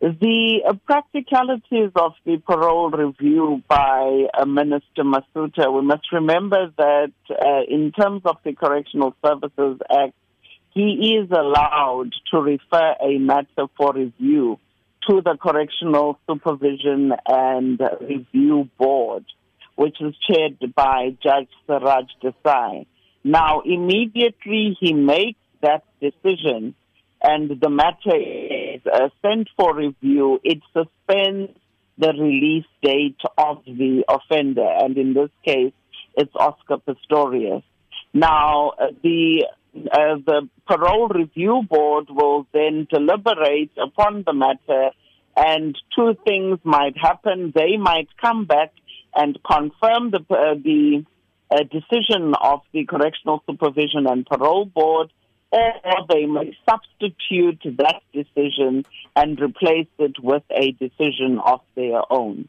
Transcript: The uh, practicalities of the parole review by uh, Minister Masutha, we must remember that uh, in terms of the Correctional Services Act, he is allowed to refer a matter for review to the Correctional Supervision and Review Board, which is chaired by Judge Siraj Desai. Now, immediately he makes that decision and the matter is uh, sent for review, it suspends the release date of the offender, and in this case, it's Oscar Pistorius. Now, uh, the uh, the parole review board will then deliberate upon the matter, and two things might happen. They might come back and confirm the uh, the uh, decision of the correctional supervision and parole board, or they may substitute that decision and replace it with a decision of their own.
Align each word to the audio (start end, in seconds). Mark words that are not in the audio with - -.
The 0.00 0.60
uh, 0.64 0.74
practicalities 0.86 1.90
of 1.96 2.12
the 2.24 2.36
parole 2.36 2.90
review 2.90 3.64
by 3.66 4.26
uh, 4.32 4.44
Minister 4.44 5.02
Masutha, 5.02 5.74
we 5.74 5.82
must 5.82 6.12
remember 6.12 6.72
that 6.76 7.12
uh, 7.28 7.62
in 7.68 7.90
terms 7.90 8.22
of 8.24 8.36
the 8.44 8.52
Correctional 8.52 9.16
Services 9.26 9.80
Act, 9.90 10.14
he 10.72 11.18
is 11.20 11.28
allowed 11.32 12.12
to 12.30 12.38
refer 12.38 12.94
a 13.02 13.18
matter 13.18 13.66
for 13.76 13.92
review 13.92 14.60
to 15.08 15.20
the 15.20 15.36
Correctional 15.36 16.16
Supervision 16.30 17.12
and 17.26 17.80
Review 18.00 18.68
Board, 18.78 19.24
which 19.74 19.96
is 20.00 20.14
chaired 20.30 20.60
by 20.76 21.16
Judge 21.20 21.48
Siraj 21.66 22.06
Desai. 22.22 22.86
Now, 23.24 23.62
immediately 23.64 24.76
he 24.78 24.92
makes 24.92 25.40
that 25.60 25.82
decision 26.00 26.76
and 27.20 27.60
the 27.60 27.68
matter 27.68 28.14
is 28.78 28.92
uh, 28.92 29.08
sent 29.22 29.48
for 29.56 29.76
review, 29.76 30.40
it 30.44 30.58
suspends 30.72 31.52
the 31.98 32.12
release 32.12 32.66
date 32.82 33.20
of 33.36 33.64
the 33.66 34.04
offender, 34.08 34.68
and 34.80 34.96
in 34.96 35.14
this 35.14 35.30
case, 35.44 35.72
it's 36.16 36.32
Oscar 36.34 36.78
Pistorius. 36.78 37.62
Now, 38.14 38.70
uh, 38.70 38.86
the 39.02 39.46
uh, 39.76 40.16
the 40.26 40.48
parole 40.66 41.08
review 41.08 41.62
board 41.68 42.06
will 42.08 42.46
then 42.52 42.86
deliberate 42.90 43.70
upon 43.76 44.24
the 44.26 44.32
matter, 44.32 44.90
and 45.36 45.76
two 45.94 46.16
things 46.24 46.58
might 46.64 46.96
happen. 46.96 47.52
They 47.54 47.76
might 47.76 48.08
come 48.20 48.44
back 48.46 48.72
and 49.14 49.38
confirm 49.44 50.10
the 50.10 50.24
uh, 50.30 50.54
the 50.54 51.04
uh, 51.50 51.62
decision 51.64 52.34
of 52.40 52.60
the 52.72 52.84
correctional 52.84 53.42
supervision 53.48 54.06
and 54.06 54.26
parole 54.26 54.64
board, 54.64 55.12
or 55.52 56.06
they 56.08 56.26
may 56.26 56.56
substitute 56.68 57.60
that 57.78 58.02
decision 58.12 58.84
and 59.16 59.40
replace 59.40 59.88
it 59.98 60.22
with 60.22 60.42
a 60.50 60.72
decision 60.72 61.38
of 61.44 61.60
their 61.74 62.00
own. 62.10 62.48